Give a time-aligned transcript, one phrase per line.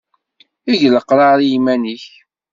[0.71, 2.03] Eg leqrar i yiman-nnek.